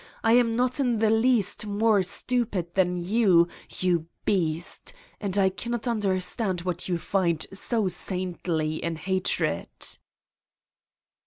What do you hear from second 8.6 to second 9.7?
in hatred